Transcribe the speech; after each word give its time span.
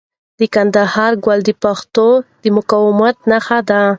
د 0.39 0.41
کندهار 0.55 1.11
کلا 1.23 1.45
د 1.47 1.49
پښتنو 1.63 2.07
د 2.43 2.45
مقاومت 2.57 3.15
نښه 3.29 3.59
ده. 3.69 3.81